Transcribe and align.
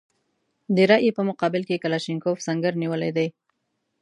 د 0.75 0.77
رایې 0.89 1.11
په 1.17 1.21
مقابل 1.29 1.61
کې 1.67 1.81
کلاشینکوف 1.83 2.37
سنګر 2.47 2.73
نیولی 2.81 3.11
دی. 3.17 3.27